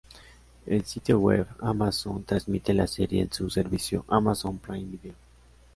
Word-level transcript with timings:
El 0.65 0.83
sitio 0.85 1.19
web 1.19 1.45
"Amazon" 1.59 2.23
transmite 2.23 2.73
la 2.73 2.87
serie 2.87 3.21
en 3.21 3.31
su 3.31 3.51
servicio 3.51 4.03
Amazon 4.07 4.57
Prime 4.57 4.89
Video. 4.89 5.13